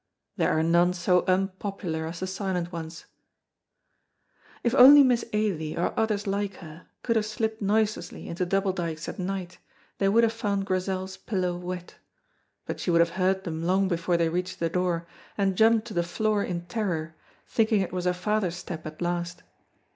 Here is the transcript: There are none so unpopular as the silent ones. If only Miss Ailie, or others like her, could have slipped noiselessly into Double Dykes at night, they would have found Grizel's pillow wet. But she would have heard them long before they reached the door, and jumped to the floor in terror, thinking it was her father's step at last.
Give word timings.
There 0.35 0.49
are 0.49 0.63
none 0.63 0.93
so 0.93 1.23
unpopular 1.27 2.07
as 2.07 2.21
the 2.21 2.25
silent 2.25 2.71
ones. 2.71 3.05
If 4.63 4.73
only 4.73 5.03
Miss 5.03 5.23
Ailie, 5.31 5.77
or 5.77 5.93
others 5.95 6.25
like 6.25 6.55
her, 6.55 6.87
could 7.03 7.15
have 7.17 7.25
slipped 7.27 7.61
noiselessly 7.61 8.27
into 8.27 8.43
Double 8.43 8.73
Dykes 8.73 9.07
at 9.07 9.19
night, 9.19 9.59
they 9.99 10.09
would 10.09 10.23
have 10.23 10.33
found 10.33 10.65
Grizel's 10.65 11.17
pillow 11.17 11.55
wet. 11.55 11.97
But 12.65 12.79
she 12.79 12.89
would 12.89 12.99
have 13.01 13.11
heard 13.21 13.43
them 13.43 13.61
long 13.61 13.87
before 13.87 14.17
they 14.17 14.27
reached 14.29 14.59
the 14.59 14.69
door, 14.69 15.05
and 15.37 15.55
jumped 15.55 15.85
to 15.89 15.93
the 15.93 16.01
floor 16.01 16.43
in 16.43 16.61
terror, 16.65 17.15
thinking 17.47 17.81
it 17.81 17.93
was 17.93 18.05
her 18.05 18.11
father's 18.13 18.55
step 18.55 18.87
at 18.87 19.03
last. 19.03 19.43